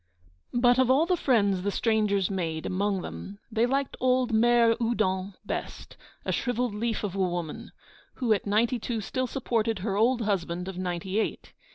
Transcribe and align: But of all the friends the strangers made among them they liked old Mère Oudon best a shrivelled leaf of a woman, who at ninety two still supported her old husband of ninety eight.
But 0.55 0.79
of 0.79 0.89
all 0.89 1.05
the 1.05 1.15
friends 1.15 1.61
the 1.61 1.69
strangers 1.69 2.31
made 2.31 2.65
among 2.65 3.03
them 3.03 3.37
they 3.51 3.67
liked 3.67 3.95
old 3.99 4.31
Mère 4.33 4.75
Oudon 4.81 5.35
best 5.45 5.95
a 6.25 6.31
shrivelled 6.31 6.73
leaf 6.73 7.03
of 7.03 7.13
a 7.13 7.19
woman, 7.19 7.71
who 8.15 8.33
at 8.33 8.47
ninety 8.47 8.79
two 8.79 8.99
still 8.99 9.27
supported 9.27 9.77
her 9.85 9.95
old 9.95 10.21
husband 10.21 10.67
of 10.67 10.75
ninety 10.75 11.19
eight. 11.19 11.53